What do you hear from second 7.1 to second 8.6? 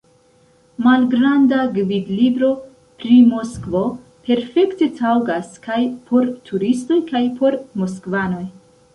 kaj por moskvanoj.